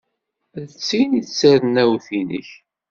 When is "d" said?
0.65-0.71, 1.25-1.27